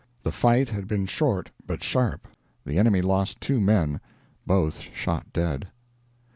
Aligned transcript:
The 0.23 0.31
fight 0.31 0.69
had 0.69 0.87
been 0.87 1.05
short 1.05 1.51
but 1.67 1.83
sharp. 1.83 2.27
The 2.65 2.79
enemy 2.79 3.03
lost 3.03 3.39
two 3.39 3.59
men, 3.61 3.99
both 4.47 4.79
shot 4.79 5.31
dead." 5.31 5.67